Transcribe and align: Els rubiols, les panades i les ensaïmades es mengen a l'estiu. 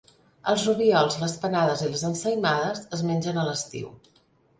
Els 0.51 0.61
rubiols, 0.67 1.17
les 1.23 1.35
panades 1.43 1.83
i 1.87 1.89
les 1.91 2.05
ensaïmades 2.09 2.81
es 2.99 3.05
mengen 3.11 3.39
a 3.43 3.45
l'estiu. 3.51 3.93